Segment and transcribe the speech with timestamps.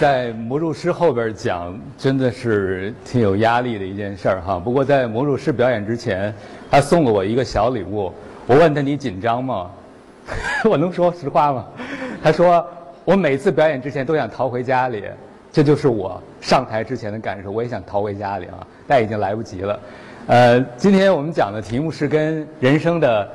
[0.00, 4.58] 在魔术师后边讲，真的是挺有压力的一件事儿哈。
[4.58, 6.34] 不过在魔术师表演之前，
[6.70, 8.10] 他送了我一个小礼物。
[8.46, 9.70] 我问他：“你紧张吗？”
[10.64, 11.66] 我能说实话吗？
[12.22, 12.66] 他说
[13.04, 15.04] ：“我每次表演之前都想逃回家里。”
[15.52, 17.50] 这就是我上台之前的感受。
[17.50, 19.80] 我也想逃回家里啊，但已经来不及了。
[20.28, 23.28] 呃，今天我们讲的题目是跟人生的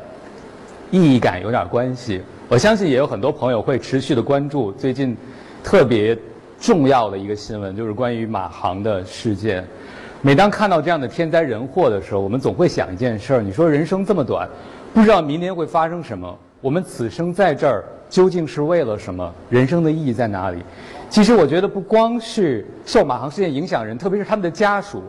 [0.89, 2.23] 意义感有点关系。
[2.47, 5.16] 我相信也有很多朋友会持续的关注最近
[5.63, 6.18] 特别
[6.59, 9.65] 重要的一个新闻，就是关于马航的事件。
[10.21, 14.50] 每当看到这样的天灾人祸的时候，我们总会想一件事儿：你说人生这么短，
[14.93, 16.36] 不知道明天会发生什么。
[16.61, 19.32] 我们此生在这儿究竟是为了什么？
[19.51, 20.63] 人生的意义在哪里？
[21.11, 25.04] 其实我觉得不光是受马航事件影响人，特别是他们的家属，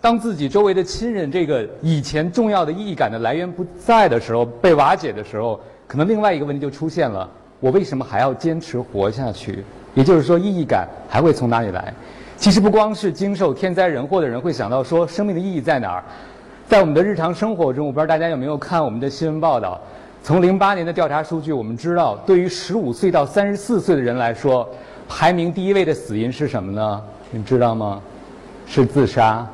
[0.00, 7.30] 当自己周围的亲人这个以前重要的意义感的来源不在的时候，被瓦解的时候，可能另外一个问题就出现了：
[7.60, 9.62] 我为什么还要坚持活下去？
[9.96, 11.92] 也就是说，意义感还会从哪里来？
[12.36, 16.04] 其实不光是经受天灾人祸的人会想到说生命的意义在哪儿，
[16.68, 19.80] 在我们的日常生活中，我不知道大家有没有看我们的新闻报道。
[20.22, 24.68] 从零八年的调查数据，我们知道，对于十五岁到三十四岁的人来说，
[25.08, 27.02] 排名第一位的死因是什么呢？
[27.30, 27.98] 你知道吗？
[28.66, 29.46] 是自杀。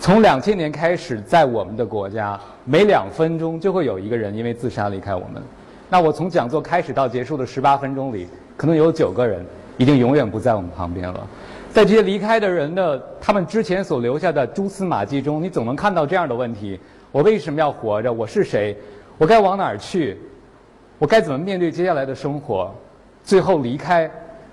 [0.00, 5.40] 从两千年开始，在我们的国家，每两分钟就会有一个人因为自杀离开我们。
[5.88, 9.44] 那我从讲座开始到结束的十八分钟里，可能有九个人
[9.76, 11.26] 已经永远不在我们旁边了。
[11.72, 16.78] 在这些离开的人的他们之前所留下的蛛丝马迹中，你总能看到这样的问题：
[17.10, 18.12] 我为什么要活着？
[18.12, 18.76] 我是谁？
[19.18, 20.16] 我该往哪儿去？
[20.98, 22.72] 我该怎么面对接下来的生活？
[23.24, 24.08] 最后离开，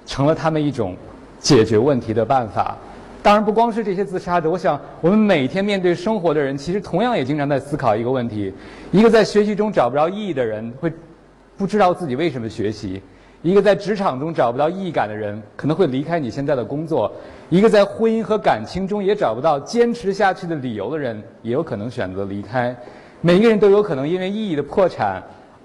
[0.06, 0.96] 成了他们一种
[1.40, 2.76] 解决问题的办法。
[3.22, 8.52] 当然，不光是这些自杀者，我想我们每天面对生活的人，其实同样也经常在思考一个问题：
[8.92, 10.92] 一个在学习中找不着意义的人，会
[11.56, 13.00] 不知道自己为什么学习；
[13.44, 17.12] 一个在职场中找不到意义感的人，可能会离开你现在的工作；
[17.50, 22.76] 一个在婚姻和感情中也找不到坚持下去的理由的人，也有可能选择离开。
[23.20, 25.22] 每一个人都有可能因为意义的破产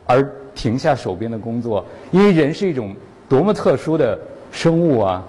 [0.06, 2.96] 而停下手边的工作，因为人是一种
[3.28, 4.18] 多么特殊的
[4.50, 5.22] 生物啊！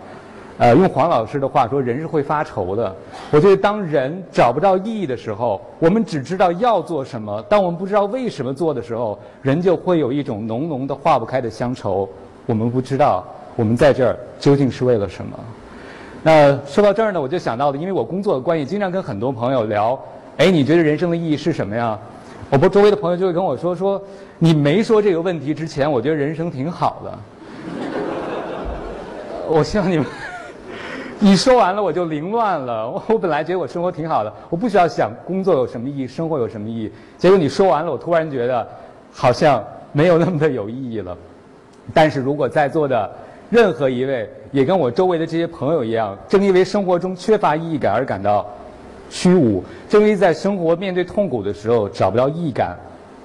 [0.58, 2.96] 呃，用黄老师的话说，人是会发愁的。
[3.30, 12.08] 我觉得，当人找不到意义的时候，我们只知道要做什么；当我们不知道为什么做的时候，人就会有一种浓浓的化不开的乡愁。
[12.48, 13.24] 我们不知道
[13.56, 15.40] 我们在这儿究竟是为了什么。
[16.24, 19.98] 那说到这儿呢，我就想到了，因为我工作的关系，经常跟很多朋友聊。
[20.38, 21.98] 哎，你觉得人生的意义是什么呀？
[22.50, 24.02] 我不周围的朋友就会跟我说说，
[24.40, 27.20] 你没说这个问题之前，我觉得人生挺好的。
[29.48, 30.06] 我希望你们，
[31.20, 32.90] 你说完了我就凌乱了。
[32.90, 36.92] 我我本来觉得我生活挺好的，我不需要想工作有什么意义，生活有什么意义。
[37.18, 38.68] 结果你说完了，我突然觉得
[39.12, 41.18] 好像没有那么的有意义了。
[41.94, 43.10] 但是如果在座的
[43.50, 48.46] 任何一位也跟我周围的这些朋友一样，正因为生活中缺乏意义感而感到。
[49.10, 52.76] 虚无，正因为在生活面对痛苦的时候找不到意义感，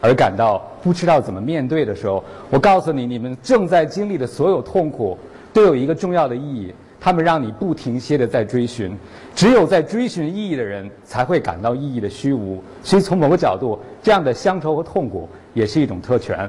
[0.00, 5.18] 而感到不知道怎么面对的时候，我告诉你，你们正在经历的所有痛苦，
[5.52, 8.96] 都有一个重要的意义，他们让你不停歇的在追寻。
[9.34, 12.62] 只有在追寻意义的人，才会感到意义的虚无。
[12.84, 16.48] 所以从某个角度，这样的乡愁和痛苦也是一种特权。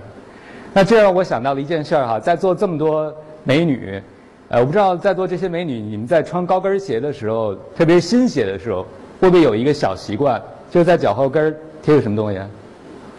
[0.73, 3.13] 那这让我想到了一件事儿哈，在座这么多
[3.43, 4.01] 美女，
[4.49, 8.85] 呃，我不知道在座这些美女，你们在穿高跟鞋的时候，特别新鞋的时候。
[9.21, 12.37] 会不会有一个小习惯，就是在脚后跟贴个什么东西？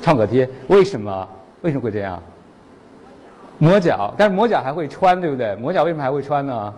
[0.02, 0.46] 创可贴。
[0.66, 1.26] 为什么？
[1.62, 2.22] 为什么会这样？
[3.56, 5.54] 磨脚，但是磨脚还会穿，对不对？
[5.56, 6.74] 磨脚为什么还会穿呢？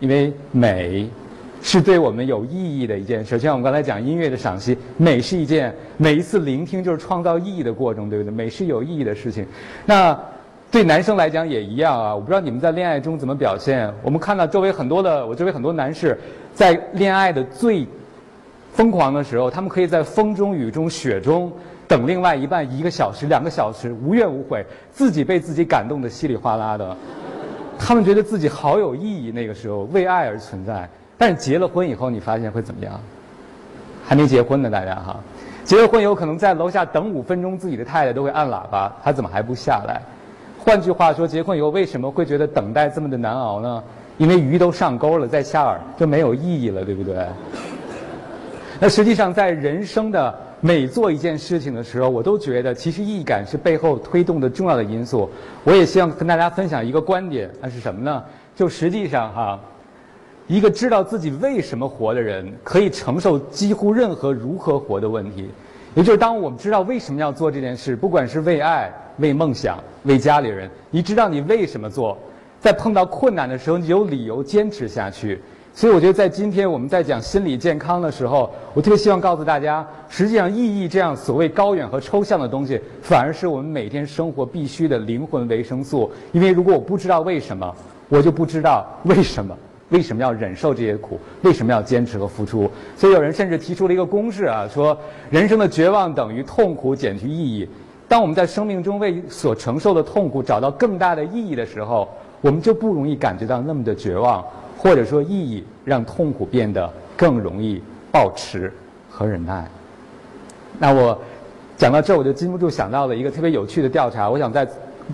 [0.00, 1.08] 因为美
[1.62, 3.38] 是对我们有意义的一件事。
[3.38, 8.30] 就像我们刚才讲音乐的赏析，美是一件每一次聆听就是创造意义的过程，对不对？
[8.30, 9.46] 美是有意义的事情。
[9.86, 10.18] 那
[10.70, 12.14] 对男生来讲也一样啊。
[12.14, 13.92] 我不知道你们在恋爱中怎么表现。
[14.02, 16.18] 我们看到周围很多的，我周围很多男士
[16.52, 17.86] 在恋爱的最。
[18.74, 21.52] 疯狂的时候，他们可以在风中、雨中、雪中
[21.86, 26.96] 等另外一半一个小时、两个小时，无怨无悔，自己被自己感动的稀里哗啦的。
[27.78, 30.88] 他们觉得自己好有意义，那个时候为爱而存在。
[31.22, 32.98] 但是结了婚以后，你发现会怎么样？
[34.04, 35.20] 还没结婚呢，大家哈，
[35.62, 40.02] 结了婚有可能在楼下等五分钟，自己的太太都会按喇叭，他怎么还不下来？
[40.58, 43.84] 换句话说，结婚以后为什么会觉得等待这么的难熬呢？
[44.18, 47.24] 因为鱼都上钩了，再下饵就没有意义了，对不对？
[48.80, 55.30] 那实际上，在人生的每做一件事情的时候，我都觉得其实意义感是背后推动的重要的因素。
[55.62, 58.24] 我也希望跟大家分享一个观点，那是什么呢？
[58.56, 59.60] 就实际上哈，
[60.46, 65.48] 一个知道自己为什么活的人，可以承受几乎任何如何活的问题。
[65.94, 72.16] 也就是当我们知道为什么要做这件事，不管是为爱、为梦想、为家里人，你知道你为什么做，
[72.60, 75.40] 在碰到困难的时候，你有理由坚持下去。
[75.74, 86.10] 所以我觉得，在今天我们在讲心理健康的时候，我特别希望告诉大家，实际上意义这样所谓高远和抽象的东西，反而是我们每天生活必须的灵魂维生素。
[86.32, 87.74] 因为如果我不知道为什么，
[88.10, 89.56] 我就不知道为什么，
[89.92, 92.68] 为什么要忍受这些苦，为什么要坚持和付出。
[92.96, 94.98] 所以有人甚至提出了一个公式啊，说
[95.30, 97.68] 人生的绝望等于痛苦减去意义。
[98.08, 102.08] 当我们在生命中为所承受的痛苦找到更大的意义的时候，
[102.40, 104.44] 我们就不容易感觉到那么的绝望。
[104.78, 107.80] 或者说，意义让痛苦变得更容易
[108.10, 108.72] 保持
[109.08, 109.64] 和忍耐。
[110.76, 111.16] 那我
[111.76, 114.28] 讲到这，我就禁不住想到了一个特别有趣的调查。
[114.28, 114.66] 我想在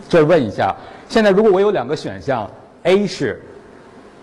[0.09, 0.75] 这问一下：
[1.07, 2.51] 现在如果我有两个选项
[2.85, 3.43] ，A 是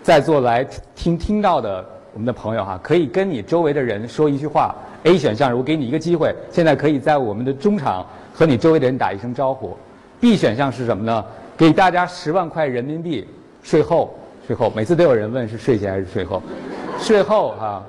[0.06, 0.64] 在座来
[0.94, 4.72] 听听到的我们的朋友哈，可以跟你周围的人说一句话。
[5.02, 9.76] A 选项，我给你一个机会，现在可以在我们的中场和你周围的人打一声招呼。
[10.20, 11.24] B 选项是什么呢？
[11.56, 13.26] 给大家十万块人民币
[13.64, 14.16] 税后。
[14.46, 16.40] 税后，每次都有人问是税前还是税后。
[17.00, 17.82] 税后啊，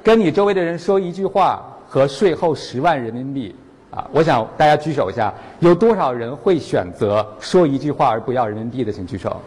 [0.00, 3.52] 跟你周围的人说一句话和税后十万人民币
[3.90, 9.42] 啊，我想大家举手一下，有多少人会选择说一句话而不要人民币的，请举手。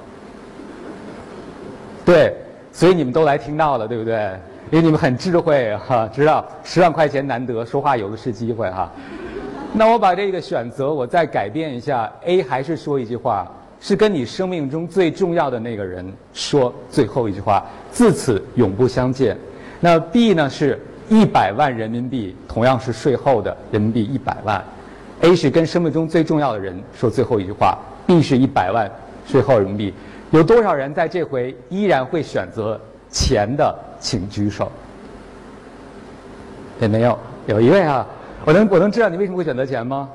[2.07, 2.35] 对，
[2.71, 4.31] 所以你们都来听到了，对不对？
[4.71, 8.91] 因为你们很智慧哈，知道十万块钱难得，说话有的是机会哈。
[9.73, 13.51] 那我把这个选择我再改变一下，A 还是说一句话。
[13.81, 19.37] 是跟你生命中最重要的那个人说最后一句话，自此永不相见。
[19.79, 20.49] 那 B 呢？
[20.49, 24.63] 是一百万人民币，同样是税后的人民币一百万。
[25.21, 27.77] A 是跟生命中最重要的人说最后一句话
[28.07, 28.89] ，B 是一百万
[29.27, 29.93] 税后人民币。
[30.31, 32.79] 有多少人在这回依然会选择
[33.09, 33.73] 钱的？
[33.99, 34.71] 请举手。
[36.79, 37.17] 也没有，
[37.47, 38.05] 有一位啊，
[38.43, 40.09] 我能我能知道你为什么会选择钱吗？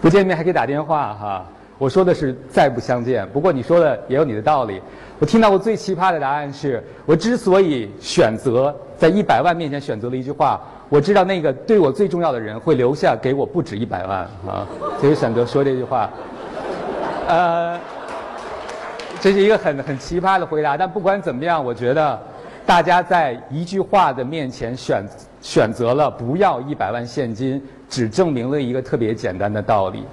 [0.00, 1.46] 不见面还可以打电话哈，
[1.76, 3.28] 我说的是再不相见。
[3.28, 4.80] 不过你说的也有你的道理。
[5.18, 10.58] 我听到过最奇葩的答案是：我之所以选择在一百万面前选择了一句话，
[10.88, 14.66] 我知道那个对我最重要的人会留下给我不止一百万啊，
[14.98, 16.08] 所以选择说这句话。
[17.30, 17.78] 呃，
[19.20, 20.76] 这是一个很很奇葩的回答。
[20.76, 22.20] 但不管怎么样，我觉得
[22.66, 25.04] 大家在一句话的面前选
[25.40, 27.62] 选择了不要一百万现金。
[27.88, 30.04] 只证明了一个特别简单的道理：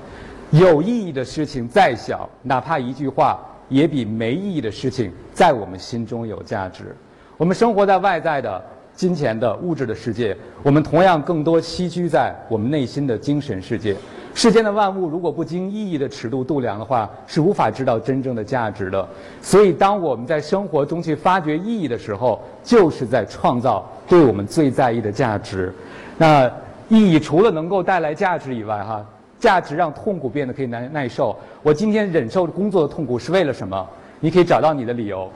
[0.50, 6.96] 有意义的事情再小，哪怕一句话，也比没意义的事情在我们心中有价值。
[7.38, 8.60] 我们生活在外在的
[8.96, 13.96] 金钱的物质的世界，我们同样更多栖居在我们内心的精神世界。
[14.38, 19.08] 世间的万物，如果不经意义的尺度度量的话，是无法知道真正的价值的。
[19.42, 25.74] 所以，当我们在生活中去发掘意义的时候，就是在创造对我们最在意的价值。
[26.18, 26.50] 那。
[26.90, 29.06] 意义除了能够带来价值以外，哈，
[29.42, 31.36] 价值让痛苦变得可以耐耐受。
[31.62, 33.86] 我今天忍受工作的痛苦是为了什么？
[34.22, 35.30] 你可以找到你的理由，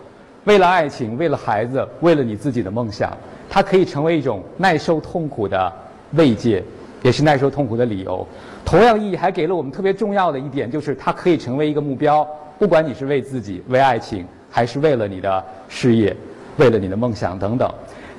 [0.46, 3.12] 为了爱情，为了孩子，为了你自己的梦想。
[3.50, 5.74] 它可以成为一种耐受痛苦的
[6.14, 6.64] 慰藉，
[7.02, 8.26] 也是耐受痛苦的理由。
[8.66, 12.28] 同样意义还给了我们特别重要的一点，就是它可以成为一个目标。
[12.58, 16.16] 不管你是为自己、为爱情，还是为了你的事业、
[16.58, 17.70] 为了你的梦想等等，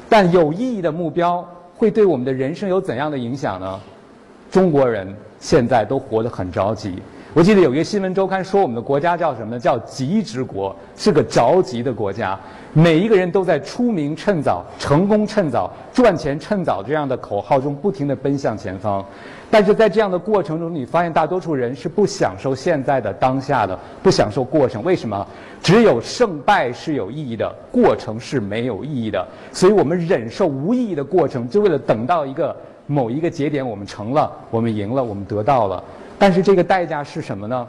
[0.09, 1.47] 但有意义的目标。
[1.75, 3.81] 会对我们的人生有怎样的影响呢？
[4.53, 6.95] 中国人现在都活得很着急。
[7.35, 9.59] 我记得有一个新闻周刊说，我们的国家叫什么呢？
[9.59, 12.39] 叫急之国，是个着急的国家。
[12.75, 19.03] 每一个人都在出名趁早、成功趁早、赚钱趁早这样的口号中不停地奔向前方。
[19.51, 24.85] 但是在这样的过程中，你发现大多数人是不享受现在的当下的，不享受过程。
[24.85, 25.27] 为什么？
[25.63, 29.27] 只有胜败是有意义的，过程是没有意义的。
[29.53, 32.55] 所以我们忍受无意义的过程，就为了等到一个
[32.87, 35.83] 某一个节点，我们成了，我们赢了，我们得到了。
[36.23, 37.67] 但是这个代价是什么呢？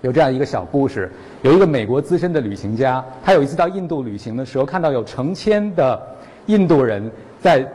[0.00, 6.02] 有这样一个小故事：有一个美国资深的旅行家，他有一次到印度旅行的时候，看到有成千的
[6.46, 7.70] 印度人在。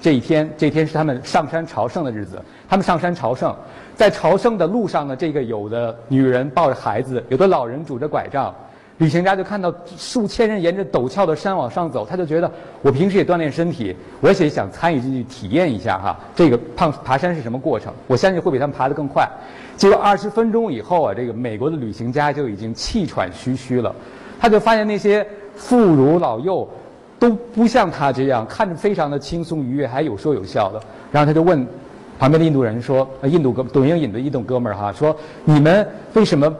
[0.00, 2.42] 这一天，这一天是他们上山朝圣的日子。
[2.66, 3.54] 他们上山朝圣，
[3.94, 8.52] 在朝圣的路上呢，这个有的女人抱着孩子，有的老人拄着拐杖。
[8.98, 12.50] 旅行家就看到数千人沿着陡峭的山往上走，他就觉得
[12.82, 17.92] 我平时也锻炼身体，我也想参与进去体验一下哈，这个爬爬山是什么过程？
[18.06, 19.28] 我相信会比他们爬得更快。
[19.76, 23.94] 结果二十分钟以后啊，这个美国的旅行家就已经气喘吁吁了，
[24.38, 26.68] 他就发现那些妇孺老幼。
[27.18, 30.82] 都不像他这样看着非常的轻松愉悦，还有说有笑的。
[31.12, 31.64] 然后他就问
[32.18, 36.52] 旁边的印度人说：“印度哥，懂英语的印度哥们儿哈，说你们为什么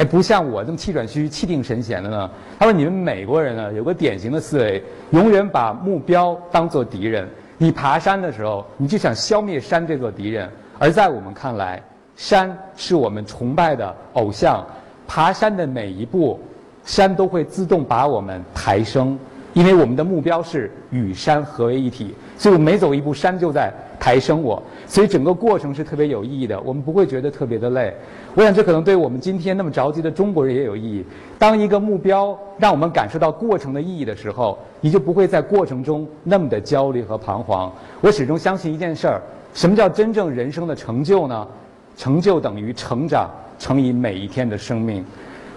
[0.00, 7.28] 哎不像我这么气喘吁吁、气定神闲的呢？”他说：“你们美国人呢，有个典型的思维，永远把目标当做敌人。
[7.58, 11.82] 你爬山的时候，你就想消灭山这座敌人；而在我们看来，
[12.16, 14.64] 山是我们崇拜的偶像。”
[15.06, 16.40] 爬山的每一步，
[16.82, 19.18] 山都会自动把我们抬升，
[19.52, 27.92] 因为我们的目标是与山合为一体，所以我每走一步，山就在抬升我，所以整个过程是特别有意义的，我们不会觉得特别的累。
[28.34, 31.04] 我想这可能对我们今天那么着急的中国人也有意义。
[31.38, 37.72] 当一个目标让我们感受到过程的意义的时候，你就不会在过程中那么的焦虑和彷徨。
[38.00, 39.20] 我始终相信一件事儿：
[39.52, 41.46] 什么叫真正人生的成就呢？
[41.96, 43.28] 成就等于成长
[43.58, 45.04] 乘以每一天的生命，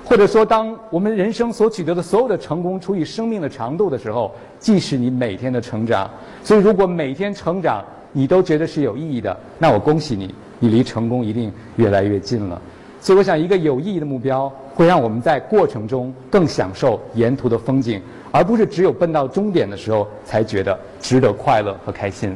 [0.06, 6.10] 或者说，当我们人生所取得的所有的成功除以生命的长度的时候，即是你每天的成长。
[6.44, 12.62] 所以，如果每天成长你都觉得是有意义的，那我恭喜你，你离成功一定越来越近了。
[13.00, 22.36] 所以，我想一个有意义的目标会让我们在过程中更享受沿途的风景，而不是只有奔到终点的时候才觉得值得快乐和开心。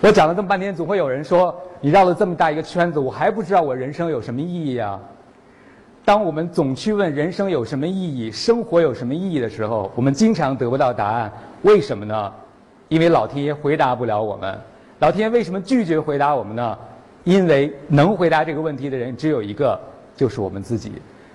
[0.00, 1.54] 我讲了这么半天，总会有人说。
[1.82, 5.00] 你绕了这么大一个圈子，我还不知道我人生有什么意义啊！
[6.04, 11.30] 当我们总去问人生有什么意义、生活有什么意义的时候，我们经常得不到答案。
[11.62, 12.32] 为什么呢？
[12.88, 14.58] 因为老天爷回答不了我们。
[14.98, 16.76] 老天爷为什么拒绝回答我们呢？
[17.24, 19.78] 因为能回答这个问题的人只有一个，
[20.16, 20.92] 就是我们自己。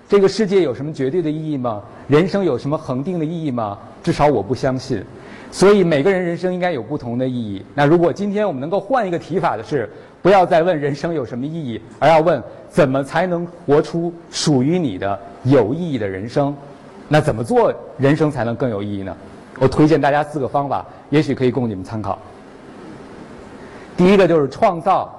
[0.10, 1.82] 这个世界有什么绝对的意义吗？
[2.08, 3.78] 人生有什么恒定的意义吗？
[4.04, 5.04] 至少我不相信。
[5.52, 7.64] 所以每个人人生应该有不同的意义。
[7.74, 9.90] 那如果今天我们能够换一个提法的是，
[10.22, 16.56] 不要再问人生有什么意义，而要问怎么才能活出属于你的有意义的人生？
[17.08, 19.16] 那怎么做人生才能更有意义呢？
[19.60, 22.20] 我推荐大家四个方法，也许可以供你们参考。
[23.96, 25.14] 第一个就是创造，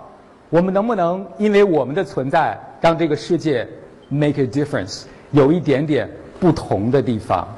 [0.50, 3.66] 我们能不能因为我们的存在，让这个世界
[4.08, 7.48] make a difference，有一点点不同的地方？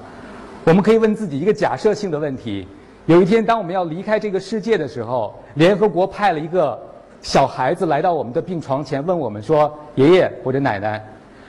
[0.68, 2.68] 我们可以问自己一个假设性的问题：
[3.06, 6.78] 有一天，当我们要离开这个世界的时候，联合国派了一个
[7.22, 11.02] 小孩子来到我们的病床前，问我们说：“爷爷或者奶奶，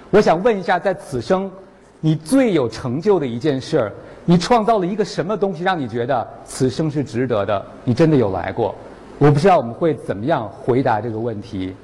[0.09, 1.51] 我想问一下，在此生
[1.99, 3.91] 你最有成就的一件事儿，
[4.23, 7.65] 你创造了一个什么东西，让你觉得此生是值得的？
[7.83, 8.73] 你真的有来过？”
[9.19, 11.75] 我不知道我们会怎么样回答这个问题。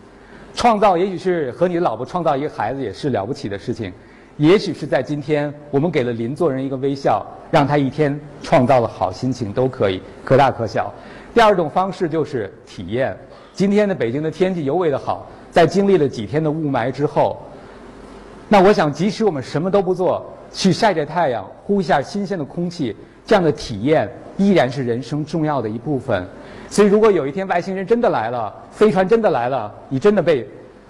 [0.54, 3.92] 创造，也许是和你的老婆创造一个孩子，也是了不起的事情。
[4.38, 10.94] 也许是在今天，我们给了邻座人一个微笑，让他一天创造了好心情，都可以，可大可小。
[11.34, 13.16] 第二种方式就是体验。
[13.54, 17.42] 今天的北京的天气尤为的好，在经历了几天的雾霾之后，
[18.50, 22.94] 那我想，即使我们什么都不做，去晒晒太阳，呼一下新鲜的空气，
[23.26, 26.28] 这样的体验依然是人生重要的一部分。
[26.70, 30.46] 所以，如果有一天外星人真的来了，飞船真的来了，你真的被。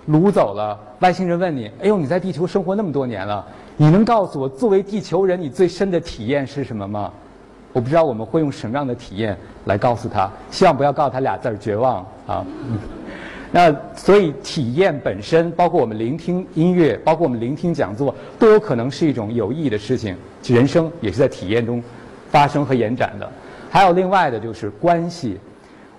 [0.10, 3.46] 掳走了，外星人问你：“哎呦，你在地球生活那么多年了，
[3.76, 7.12] 你能告诉我，作为地球人，你最深的体验是什么吗？”
[7.74, 12.46] 我不知道我们会用什么样的体验来告诉他，希望不要告诉他俩字儿“绝望”啊。
[13.52, 20.16] 那所以体验本身，包括我们聆听音乐，包括我们聆听讲座，都有可能是一种有意义的事情。
[20.46, 21.82] 人生也是在体验中
[22.30, 23.30] 发生和延展的。
[23.70, 25.38] 还有另外的就是关系，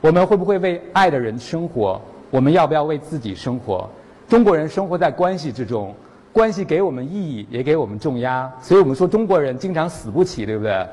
[0.01, 2.01] 我们会不会为爱的人生活？
[2.31, 3.89] 我们要不要为自己生活？
[4.29, 5.95] 中国人生活在关系之中，
[6.33, 8.51] 关系给我们意义，也给我们重压。
[8.61, 10.87] 所以我们说中国人经常死不起，对不对？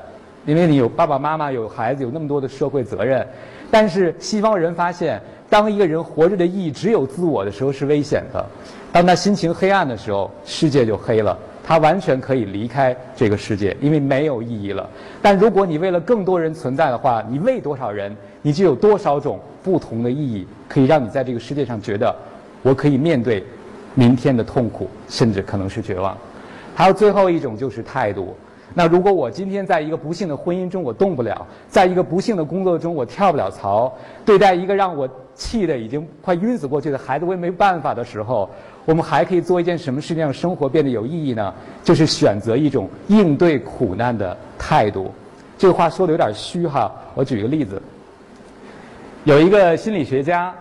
[0.46, 3.26] 因为你有爸爸妈妈，有孩子，有那么多的社会责任。
[3.70, 8.44] 但是西方人发现，当一个人活着的意义只有自我的时候是危险的。
[8.92, 11.36] 当他心情黑暗的时候，世界就黑了。
[11.66, 14.88] 他完全可以离开这个世界，因为没有意义了。
[15.22, 22.14] 但如果你为了更多人存在的话，你为多少人，你就有多少种不同的意义，可以让你在这个世界上觉得，
[22.62, 23.42] 我可以面对
[23.94, 26.16] 明天的痛苦，甚至可能是绝望。
[26.74, 28.36] 还有最后一种就是态度。
[28.72, 33.92] 那如果我今天在一个不幸的婚姻中我动不了，在一个不幸的工作中我跳不了槽，
[34.24, 38.48] 对待一个让我气得已经快晕死过去的孩子我也没办法的时候。
[38.86, 41.54] 我们还可以做一件什么事情让生活变得有意义呢？
[41.82, 45.10] 就是选择一种应对苦难的态度。
[45.56, 47.80] 这个话说的有点虚哈，我举个例子。
[49.24, 50.54] 有一个心理学家，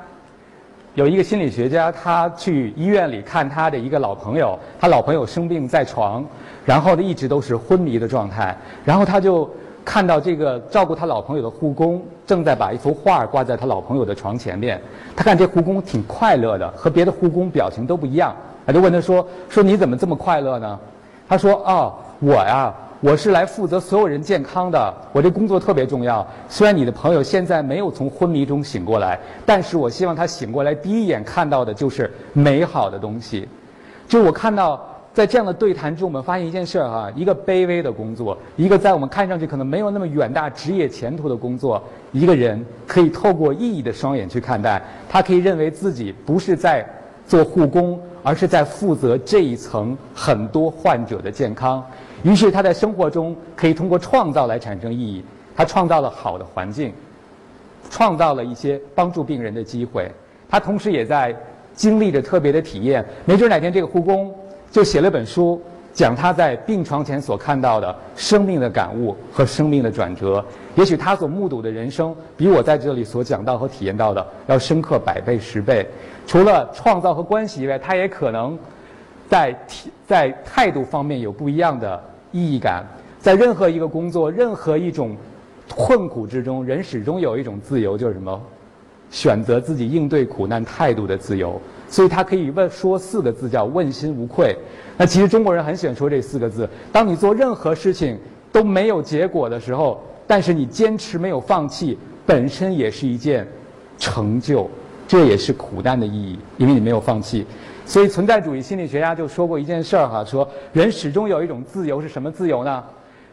[0.95, 6.23] 有一个心理学家，他去医院里看他的一个老朋友，他老朋友生病在床，
[6.65, 9.49] 然后呢一直都是昏迷的状态，然后他就。
[9.85, 14.81] 看到这个照顾他老朋友的护工正在把一幅画挂在他老朋友的床前面，
[15.13, 18.33] 他看这护工挺快乐的，和别的护工表情都不一样，
[18.65, 20.79] 他就问他说：“说你怎么这么快乐呢？”
[21.27, 22.73] 他说：“啊，我呀，
[23.03, 26.25] 我是来负责所有人健康的，我这工作特别重要。
[26.47, 33.45] 虽然你的朋友现在没有从昏迷中醒过来，但是我希望他醒过来第一眼看到的就是美好的东西，
[34.07, 34.81] 就我看到。”
[35.13, 41.79] 在这样的对谈中，我们发现一件事儿哈，一个卑微的工作，一个在我们看上去可能没有那么远大职业前途的工作，
[42.11, 46.83] 一个人可以透过意义的双眼去看待，他可以认为自己不是在
[47.27, 51.85] 做护工，而是在负责这一层很多患者的健康。
[52.23, 55.23] 于是他在生活中可以通过创造来产生意义。
[55.55, 56.91] 他创造了好的环境，
[57.91, 60.09] 创造了一些帮助病人的机会。
[60.49, 61.35] 他同时也在
[61.75, 63.05] 经历着特别的体验。
[63.25, 64.33] 没准哪天这个护工
[64.71, 65.61] 就写了本书，
[65.93, 70.43] 讲他在病床前所看到的生命的感悟和生命的转折。
[70.75, 75.87] 也许他所目睹的人生，比我在这里所讲到和体验到的要深刻百倍十倍。
[76.25, 78.57] 除了创造和关系以外，他也可能
[79.29, 79.55] 在
[80.07, 82.83] 在态度方面有不一样的意义感。
[83.19, 85.15] 在任何一个工作，任何一种。
[85.75, 88.39] 困苦之中，人始终有一种自由，就是什么？
[89.09, 91.59] 选择自己应对苦难态度的自由。
[91.93, 94.57] 所以他可以问说四个字，叫问心无愧。
[94.97, 96.67] 那其实中国人很喜欢说这四个字。
[96.91, 98.17] 当你做任何事情
[98.51, 101.95] 都没有结果的时候，但是你坚持没有放弃，
[102.25, 103.47] 本身也是一件
[103.99, 104.67] 成就。
[105.07, 107.45] 这也是苦难的意义，因为你没有放弃。
[107.85, 112.83] 所以存在主义心理学家就说过一件事儿哈，说人始终有一种自由，是什么自由呢？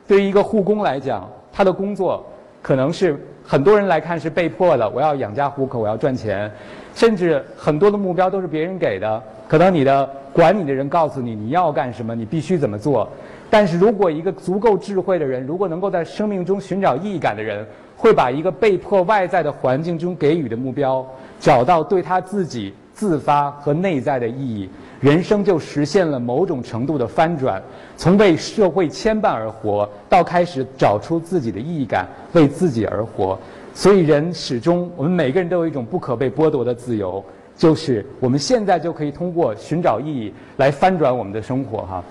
[0.06, 1.26] 对于一个护工来讲。
[1.52, 2.24] 他的工作
[2.62, 3.18] 可能是
[3.50, 6.48] 很多人来看是被迫的，我要养家糊口，我要赚钱，
[6.94, 9.20] 甚至很多的目标都是别人给的。
[9.48, 13.08] 可能你的管你的人告诉你你要干什么，你必须怎么做。
[13.50, 17.66] 但是如果一个足够智慧的人，如果能够在生命中寻找意义感的人，
[17.96, 21.04] 会把一个被迫外在的环境中给予的目标，
[21.40, 24.68] 找到对他自己自发和内在的意义。
[25.00, 27.62] 人生就实现了某种程度的翻转，
[27.96, 33.38] 从为社会牵绊而活，到开始找出自己的意义感，为自己而活。
[33.72, 37.24] 所以，人始终，我们每个人都有一种不可被剥夺的自由，
[37.56, 41.78] 就是我们现在就可以通过寻找意义来翻转我们的生活。
[41.86, 42.04] 哈，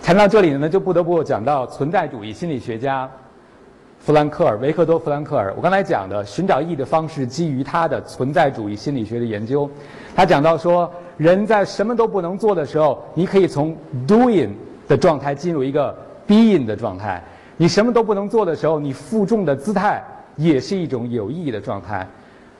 [0.00, 3.10] 谈到这里呢，就不得不讲到存在主义心理学家。
[4.04, 9.70] 弗兰克尔，维克多·弗兰克尔，我刚才讲的寻找意义的方式，基于他的存在主义心理学的研究。
[10.12, 14.48] 他讲到说，人在什么都不能做的时候，你可以从 doing
[14.88, 17.22] 的状态进入一个 being 的状态。
[17.56, 20.02] 你什么都不能做的时候，你负重的姿态
[20.34, 22.04] 也是一种有意义的状态。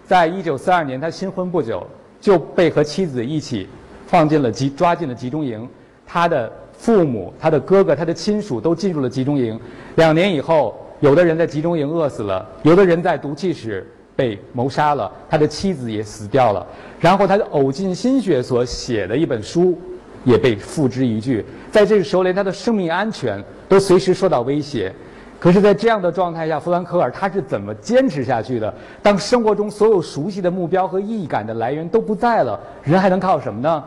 [0.06, 1.84] 在一九四二年，他新婚不久，
[2.20, 3.68] 就被和妻子一起
[4.06, 5.68] 放进了集抓进了集中营。
[6.06, 9.58] 他的父母、他的哥哥、他的亲属都进入了集中营。
[9.96, 10.78] 两年以后。
[11.02, 13.84] 有的人在集中营饿死了，有的人在毒气室
[14.14, 16.64] 被谋杀了，他的妻子也死掉了。
[17.00, 19.76] 然后他的呕尽心血所写的一本书，
[20.22, 21.44] 也被付之一炬。
[21.72, 24.92] 在这个时候，连他的生命安全都随时受到威胁。
[25.40, 28.72] 可是，在这样的状态下，弗兰克尔他是怎么坚持下去的？
[29.02, 33.82] 当生活中所有熟悉的目标和意义感的来源都不在了，人还能靠什么呢？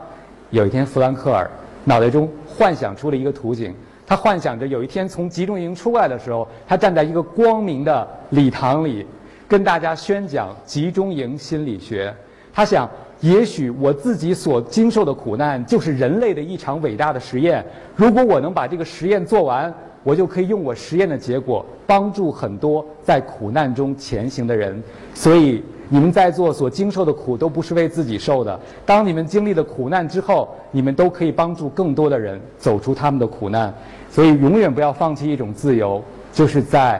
[0.49, 1.49] 有一天，弗兰克尔
[1.85, 3.73] 脑袋中幻想出了一个图景。
[4.07, 9.05] 他幻想着有一天从集中营出来的时候，他站在一个光明的礼堂里，
[9.47, 12.13] 跟大家宣讲集中营心理学。
[12.53, 12.89] 他想，
[13.19, 17.65] 也许我自己所经受的苦难就是人类的一场伟大的实验。
[17.95, 19.73] 如果我能把这个实验做完，
[20.05, 24.81] 我就可以用我实验的结果帮助很多在苦难中前行的人。
[25.13, 25.61] 所以。
[25.87, 28.59] 你们在座所经受的苦都不是为自己受的。
[28.87, 33.71] 当你们经历了苦难之后，你们都可以帮助更多的人走出他们的苦难。
[34.09, 36.99] 所以，永远不要放弃一种自由，就是在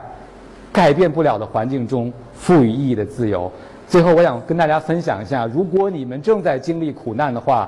[0.72, 3.52] 改变不了的环境中赋予意义的自由。
[3.88, 7.68] 最后，我想跟大家分享一下：如果你们正在经历苦难的话，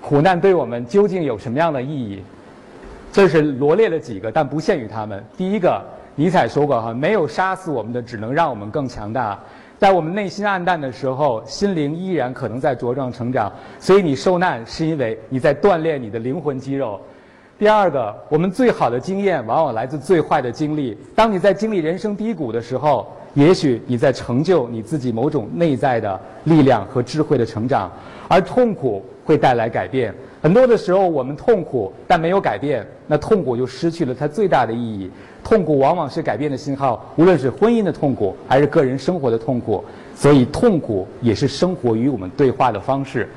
[0.00, 2.20] 苦难对我们究竟有什么样的意义？
[3.16, 5.24] 这是罗列了几个，但不限于他们。
[5.38, 5.82] 第一个，
[6.16, 9.40] 尼采说过：“哈，没有杀死我们的，只能让我们更强大。”
[9.80, 13.50] 在我们内心暗淡的时候，心灵依然可能在茁壮成长。
[13.80, 17.00] 所以你受难，是因为你在锻炼你的灵魂肌肉。
[17.58, 20.94] 第二个，我们最好的经验往往来自最坏的经历。
[21.14, 27.90] 当你在经历人生低谷的时候，也许你在成就你自己某种内在的力量和智慧的成长。
[28.28, 30.14] 而痛苦会带来改变。
[30.42, 35.10] 很多的时候，我们痛苦但没有改变，那痛苦就失去了它最大的意义。
[35.42, 39.82] 痛苦往往是改变的信号，无论是婚姻的痛苦，还是个人生活的痛苦。
[40.14, 43.28] 所以，痛苦也是生活与我们对话的方式。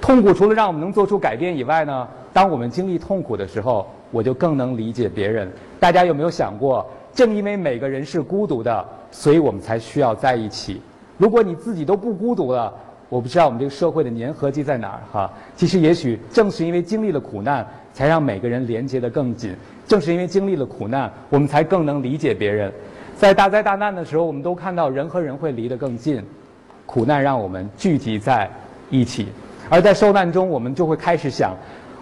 [0.00, 5.50] 痛苦除了让我们能做出改变以外呢，当我们经历痛苦的时候，我就更能理解别人。
[5.78, 6.84] 大家有没有想过，
[7.14, 10.80] 正因为每个人是孤独的，所以我们才需要在一起。
[11.18, 12.72] 如果你自己都不孤独了，
[13.12, 15.30] 我不知道我们这个社会的粘合剂在哪儿哈。
[15.54, 19.54] 其实，也许正是因为经历了苦难，才让每个人连接得更紧。
[19.86, 22.72] 正是因为经历了苦难，我们才更能理解别人。
[23.14, 26.24] 在大灾大难的时候，我们都看到人和人会离得更近。
[26.86, 28.48] 苦难让我们聚集在
[28.88, 29.28] 一起，
[29.68, 31.54] 而在受难中，我们就会开始想：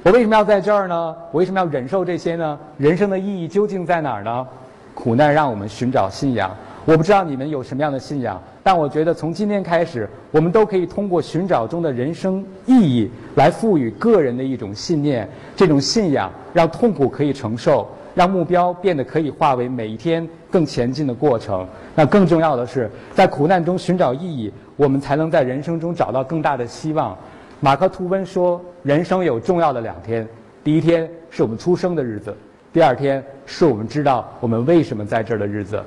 [0.04, 1.16] 我为什么要在这儿呢？
[1.32, 2.56] 我为什么要忍受这些呢？
[2.78, 4.46] 人生的意义究竟在哪儿呢？
[4.94, 6.54] 苦难让我们寻找信仰，
[6.86, 15.28] 我不知道你们有什么样的信仰，但我觉得从今天开始，我们都可以通过寻找中的人生意义，来赋予个人的一种信念。
[15.54, 21.66] 这种信仰让痛苦可以承受，让目标变得可以化为每一天更前进的过程。
[21.94, 27.16] 那更重要的是，在苦难中寻找意义，我们才能在人生中找到更大的希望。
[27.60, 30.26] 马克吐温说：“人生有重要的两天，
[30.64, 32.34] 第一天是我们出生的日子，
[32.72, 35.78] 第二天是我们知道我们为什么在这儿的日子。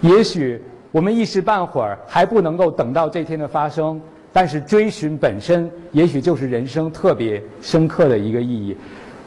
[0.00, 0.60] 也许
[0.92, 4.00] 我们一时半会儿还不能够等到这天的发生，
[4.32, 8.76] 但是追寻本身，也许就是人生特别深刻的一个意义。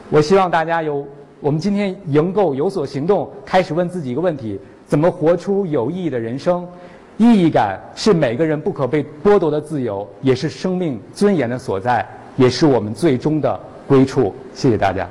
[0.09, 1.05] 我希望大家有，
[1.39, 6.67] 我们今天能够有所行动，开始问自己一个问题：怎么活出有意义的人生？”
[7.17, 12.03] 意义感是每个人不可被剥夺的自由，也是生命尊严的所在，
[12.35, 14.33] 也是我们最终的归处。
[14.55, 15.07] 谢谢大家。